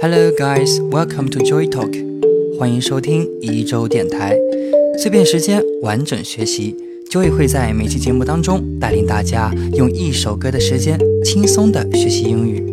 [0.00, 1.92] Hello guys, welcome to Joy Talk，
[2.56, 4.38] 欢迎收听一周电台，
[4.96, 6.76] 碎片时间完整学习。
[7.10, 12.64] Joy 会在每期节目当中带领大家用一首歌的时间轻松的学习英语。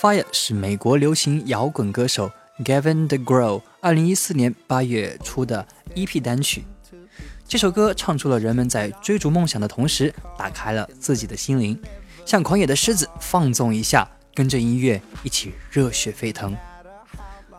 [0.00, 2.30] Fire 是美国流行摇滚歌手
[2.64, 6.64] Gavin DeGraw 二零一四年八月出的 EP 单曲。
[7.48, 11.80] 这首歌唱出了人们在追逐梦想的同时，打开了自己的心灵，
[12.26, 16.54] 像狂野的狮子放纵一下，跟着音乐一起热血沸腾。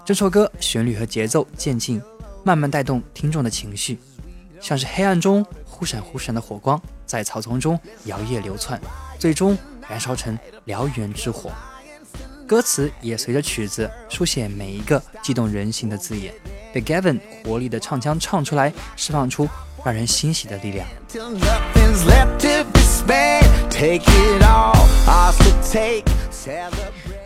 [0.05, 1.99] 这首歌旋律和节奏渐进，
[2.43, 3.97] 慢慢带动听众的情绪，
[4.61, 8.79] 像是黑暗中忽闪忽闪的火光，在草丛中摇曳流窜，
[9.17, 9.57] 最终
[9.89, 10.37] 燃烧成
[10.67, 11.51] 燎原之火。
[12.47, 16.31] 歌词也随着曲子书写每一个激动人心的字眼，
[16.71, 19.49] 被 Gavin 活力的唱腔唱出来，释放出
[19.85, 20.87] 让人欣喜的力量。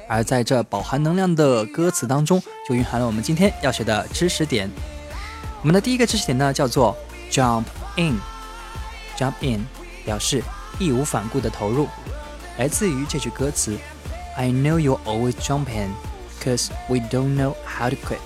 [0.08, 4.70] 而在这饱含能量的歌词当中，就蕴含了我们今天要学的知识点。
[5.62, 6.96] 我们的第一个知识点呢，叫做
[7.32, 7.64] jump
[7.96, 8.20] in。
[9.18, 9.66] jump in
[10.06, 10.44] 表示
[10.80, 11.88] 义无反顾的投入，
[12.58, 13.78] 来自于这句歌词。
[14.36, 15.94] I know you always jump in,
[16.44, 18.18] cause we don't know how to quit。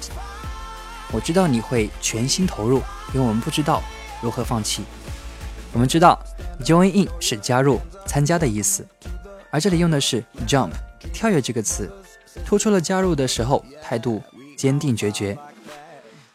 [1.12, 2.82] 我知道你会全心投入，
[3.14, 3.84] 因为我们不知道
[4.22, 4.84] 如何放弃。
[5.74, 6.20] 我们知道
[6.62, 8.86] join in 是加入、参加的意思，
[9.52, 10.72] 而这里用的是 jump
[11.14, 11.92] 跳跃这个词，
[12.46, 14.22] 突出了加入的时候态度
[14.58, 15.38] 坚定决绝。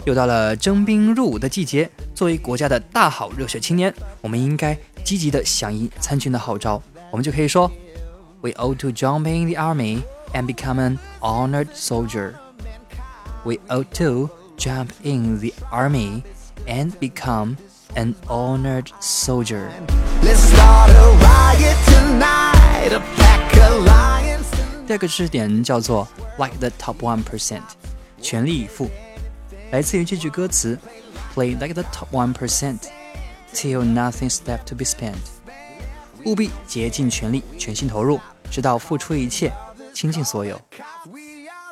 [0.05, 6.83] 又到了征兵入伍的季节，作为国家的大好热血青年，我们应该积极的响应参军的号召。
[7.11, 7.71] 我们就可以说。
[8.41, 10.03] We ought to jump in the army
[10.33, 12.33] and become an honored soldier.
[13.45, 16.25] We ought to jump in the army
[16.67, 17.57] and become
[17.96, 19.70] an honored soldier.
[20.24, 24.46] Let's start a riot tonight, a pack of lions.
[24.86, 26.08] 第二个知识点叫做
[26.38, 27.62] like the top one percent，
[28.22, 28.90] 全力以赴，
[29.72, 30.80] 来自于这句歌词，
[31.36, 32.80] Play like the top one percent
[33.54, 35.16] till nothing's left to be spent。
[36.26, 38.20] 务必竭尽全力，全心投入。
[38.50, 39.52] 直到付出一切，
[39.94, 40.60] 倾尽所有。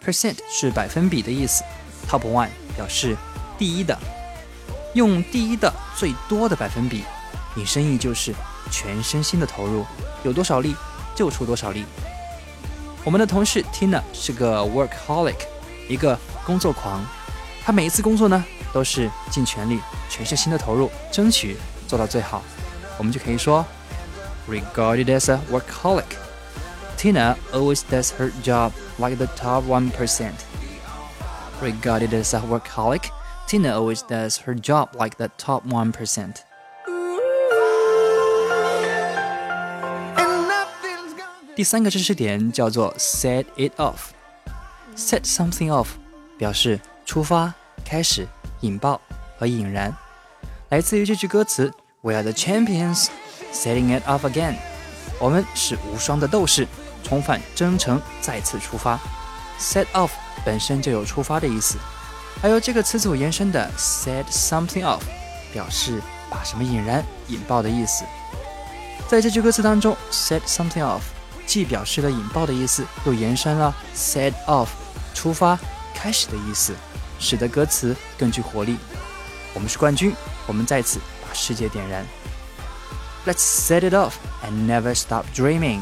[0.06, 1.64] percent 是百分比的意思，
[2.08, 3.16] top one 表示
[3.58, 3.98] 第一的，
[4.95, 7.05] 用第一的最多的百分比，
[7.57, 8.35] 引申意就是
[8.71, 9.85] 全身心的投入，
[10.25, 10.75] 有多少力
[11.15, 11.85] 就出多少力。
[13.05, 15.37] 我们的同事 Tina 是个 workaholic，
[15.89, 17.05] 一个工作狂，
[17.65, 21.57] 她每一次工作呢都是尽全力、全身心的投入，争取
[21.87, 22.43] 做到最好。
[22.99, 23.65] 我们就可以说
[24.49, 26.05] ，regarded as a workaholic。
[26.99, 30.33] Tina always does her job like the top 1%.
[31.63, 33.05] Regarded as a workaholic,
[33.50, 36.36] Tina always does her job like the top 1%.
[41.56, 45.88] 第三个知识点叫做 set it off。set something off
[46.38, 47.54] 表示出发、
[47.86, 48.28] 开始、
[48.62, 49.00] 引爆
[49.38, 49.96] 和引燃，
[50.70, 51.72] 来自于这句歌词：“
[52.02, 53.08] We are the champions,
[53.54, 54.56] setting it off again。”
[55.18, 56.68] 我们是无双的斗士，
[57.04, 59.00] 重返征程，再次出发。
[59.58, 60.12] Set off
[60.44, 61.78] 本身就有出发的意思，
[62.41, 65.03] 还有这个词组延伸的 set something off，
[65.53, 68.05] 表示把什么引燃、引爆的意思。
[69.09, 71.03] 在这句歌词当中，set something off
[71.47, 74.69] 既表示了引爆的意思，又延伸了 set off
[75.13, 75.59] 出发、
[75.95, 76.75] 开始的意思，
[77.19, 78.79] 使得歌词更具活力。
[79.53, 80.15] 我们是冠军，
[80.47, 82.07] 我们在此把世界点燃。
[83.27, 84.13] Let's set it off
[84.43, 85.81] and never stop dreaming.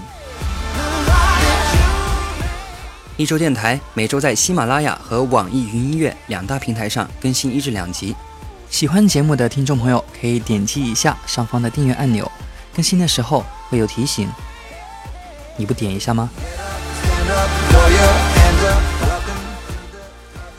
[3.18, 8.14] 一周电台每周在喜马拉雅和网易云音乐两大平台上更新一至两集。
[8.70, 12.30] 喜欢节目的听众朋友可以点击一下上方的订阅按钮，
[12.72, 14.30] 更新的时候会有提醒。
[15.56, 16.30] 你不点一下吗？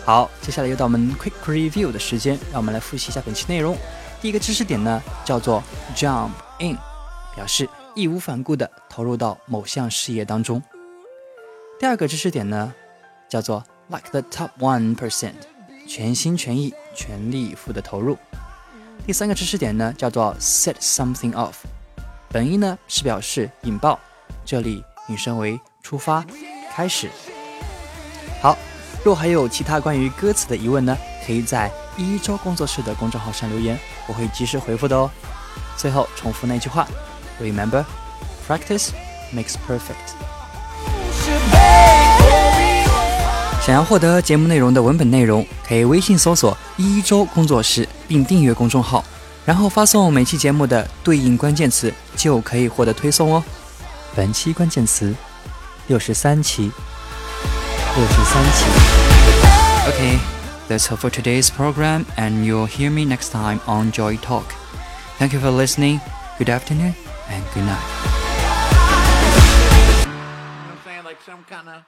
[0.03, 3.77] 好，接下来又到我们 quick review 的时间，让我们来复习一下本期内容。
[4.21, 5.63] 第一个知识点呢，叫做
[5.95, 6.77] jump in，
[7.33, 10.61] 表示义无反顾地投入到某项事业当中。
[11.79, 12.73] 第二个知识点呢，
[13.29, 15.31] 叫做 like the top one percent，
[15.87, 18.17] 全心全意、全力以赴的投入。
[19.07, 21.53] 第三个知识点呢，叫做 set something off，
[22.27, 23.97] 本意呢是表示引爆，
[24.43, 26.25] 这里引申为出发、
[26.69, 27.09] 开始。
[28.41, 28.57] 好，
[29.05, 35.09] 若还有其他关于歌词的疑问呢，可以在一周工作室的公众号上留言，我会及时回复的哦。
[35.77, 36.85] 最后重复那句话
[37.41, 38.89] ，Remember，practice
[39.33, 40.19] makes perfect。
[43.68, 49.04] 想要获得节目内容的文本内容，可以微信搜索“一周工作室”并订阅公众号。
[49.46, 53.44] 然后发送每期节目的对应关键词，就可以获得推送哦。
[54.14, 55.14] 本期关键词：
[55.86, 56.72] 六十三期。
[57.96, 58.64] 六十三期。
[59.86, 60.18] Okay,
[60.68, 64.44] that's all for today's program, and you'll hear me next time on Joy Talk.
[65.18, 66.00] Thank you for listening.
[66.38, 66.94] Good afternoon
[67.28, 67.84] and good night.
[70.00, 70.16] You know
[70.68, 71.04] what I'm saying?
[71.04, 71.82] Like some kind of